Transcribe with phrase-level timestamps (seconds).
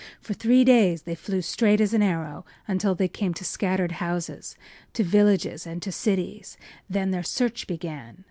[0.19, 4.55] For three days they flew straight as an arrow, until they came to scattered houses,
[4.93, 6.57] to villages, and to cities.
[6.89, 8.17] Then their search began.